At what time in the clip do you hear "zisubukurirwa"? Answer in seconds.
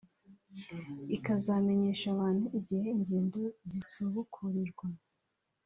3.69-4.87